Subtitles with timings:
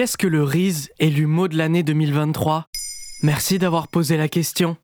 [0.00, 2.64] Qu'est-ce que le RIS élu mot de l'année 2023
[3.22, 4.78] Merci d'avoir posé la question.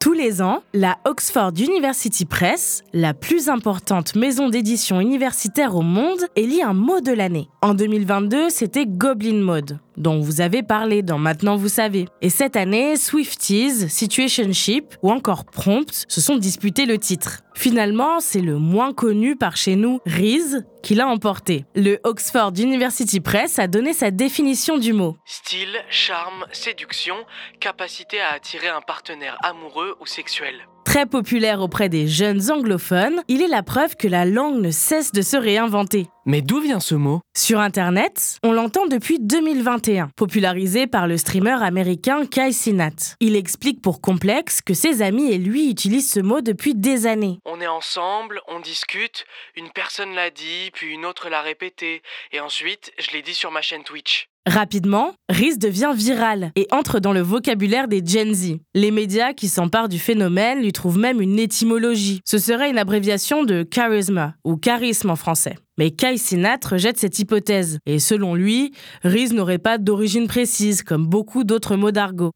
[0.00, 6.18] Tous les ans, la Oxford University Press, la plus importante maison d'édition universitaire au monde,
[6.34, 7.48] élit un mot de l'année.
[7.62, 12.06] En 2022, c'était Goblin Mode, dont vous avez parlé dans Maintenant vous savez.
[12.22, 17.40] Et cette année, Swifties, Situationship ou encore Prompt se sont disputés le titre.
[17.54, 21.66] Finalement, c'est le moins connu par chez nous, Riz, qui l'a emporté.
[21.74, 25.16] Le Oxford University Press a donné sa définition du mot.
[25.26, 27.16] Style, charme, séduction,
[27.60, 30.54] capacité à attirer un partenaire amoureux ou sexuel.
[30.90, 35.12] Très populaire auprès des jeunes anglophones, il est la preuve que la langue ne cesse
[35.12, 36.08] de se réinventer.
[36.26, 37.20] Mais d'où vient ce mot?
[37.32, 43.14] Sur Internet, on l'entend depuis 2021, popularisé par le streamer américain Kai Sinat.
[43.20, 47.38] Il explique pour complexe que ses amis et lui utilisent ce mot depuis des années.
[47.44, 52.40] On est ensemble, on discute, une personne l'a dit, puis une autre l'a répété, et
[52.40, 54.28] ensuite je l'ai dit sur ma chaîne Twitch.
[54.50, 58.56] Rapidement, Riz devient viral et entre dans le vocabulaire des Gen Z.
[58.74, 62.20] Les médias qui s'emparent du phénomène lui trouvent même une étymologie.
[62.24, 65.54] Ce serait une abréviation de charisma ou charisme en français.
[65.78, 68.72] Mais Kai Sinat rejette cette hypothèse et selon lui,
[69.04, 72.32] Riz n'aurait pas d'origine précise comme beaucoup d'autres mots d'argot.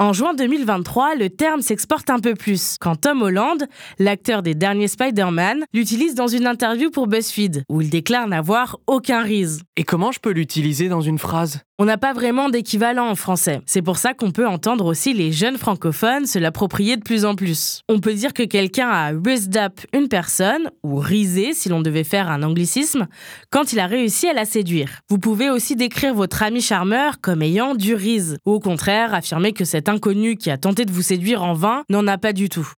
[0.00, 3.64] En juin 2023, le terme s'exporte un peu plus, quand Tom Holland,
[4.00, 9.22] l'acteur des derniers Spider-Man, l'utilise dans une interview pour BuzzFeed, où il déclare n'avoir aucun
[9.22, 9.60] riz.
[9.76, 11.60] Et comment je peux l'utiliser dans une phrase?
[11.80, 13.60] On n'a pas vraiment d'équivalent en français.
[13.66, 17.34] C'est pour ça qu'on peut entendre aussi les jeunes francophones se l'approprier de plus en
[17.34, 17.80] plus.
[17.88, 22.04] On peut dire que quelqu'un a rizzed up une personne, ou risé si l'on devait
[22.04, 23.08] faire un anglicisme,
[23.50, 25.00] quand il a réussi à la séduire.
[25.10, 29.52] Vous pouvez aussi décrire votre ami charmeur comme ayant du riz, ou au contraire affirmer
[29.52, 32.48] que cet inconnu qui a tenté de vous séduire en vain n'en a pas du
[32.48, 32.70] tout.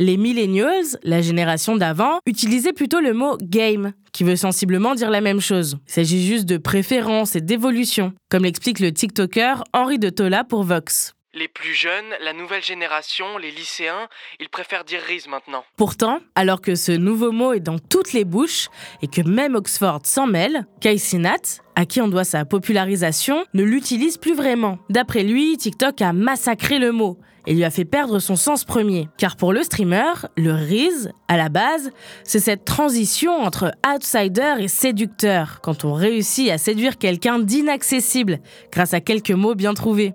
[0.00, 5.20] Les millennials, la génération d'avant, utilisaient plutôt le mot game, qui veut sensiblement dire la
[5.20, 5.76] même chose.
[5.88, 10.62] Il s'agit juste de préférence et d'évolution, comme l'explique le TikToker Henri de Tola pour
[10.62, 11.12] Vox.
[11.32, 14.08] Les plus jeunes, la nouvelle génération, les lycéens,
[14.40, 15.62] ils préfèrent dire Riz maintenant.
[15.76, 18.68] Pourtant, alors que ce nouveau mot est dans toutes les bouches
[19.00, 23.62] et que même Oxford s'en mêle, Kai Sinat, à qui on doit sa popularisation, ne
[23.62, 24.80] l'utilise plus vraiment.
[24.88, 27.16] D'après lui, TikTok a massacré le mot
[27.46, 29.08] et lui a fait perdre son sens premier.
[29.16, 31.92] Car pour le streamer, le Riz, à la base,
[32.24, 38.40] c'est cette transition entre outsider et séducteur, quand on réussit à séduire quelqu'un d'inaccessible
[38.72, 40.12] grâce à quelques mots bien trouvés.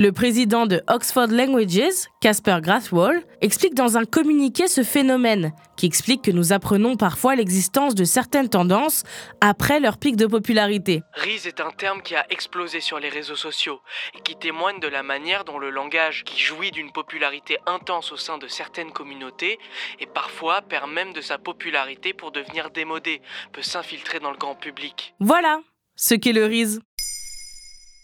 [0.00, 6.22] Le président de Oxford Languages, Casper Grathwohl, explique dans un communiqué ce phénomène, qui explique
[6.22, 9.02] que nous apprenons parfois l'existence de certaines tendances
[9.40, 11.02] après leur pic de popularité.
[11.14, 13.80] Riz est un terme qui a explosé sur les réseaux sociaux
[14.16, 18.16] et qui témoigne de la manière dont le langage, qui jouit d'une popularité intense au
[18.16, 19.58] sein de certaines communautés
[19.98, 23.20] et parfois perd même de sa popularité pour devenir démodé,
[23.52, 25.16] peut s'infiltrer dans le grand public.
[25.18, 25.58] Voilà
[25.96, 26.78] ce qu'est le Riz.